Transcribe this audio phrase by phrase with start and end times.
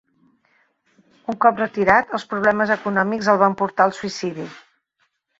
[1.33, 4.47] Un cop retirat, els problemes econòmics el van portar al suïcidi.